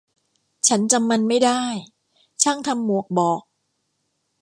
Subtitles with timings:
[0.67, 1.61] ฉันจำมันไม่ได้
[2.43, 3.41] ช่างทำหมวกบอก